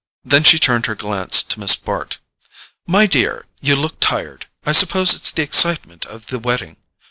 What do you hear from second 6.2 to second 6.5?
the